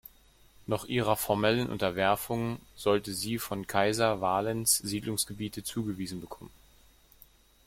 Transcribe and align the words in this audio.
Noch 0.65 0.85
ihrer 0.85 1.15
formellen 1.15 1.69
Unterwerfung 1.69 2.59
sollten 2.75 3.13
sie 3.13 3.37
von 3.37 3.67
Kaiser 3.67 4.19
Valens 4.19 4.79
Siedlungsgebiete 4.79 5.63
zugewiesen 5.63 6.19
bekommen. 6.21 6.49